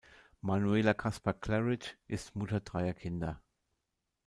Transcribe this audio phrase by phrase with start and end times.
[0.41, 3.39] Manuela Kasper-Claridge ist Mutter dreier Kinder.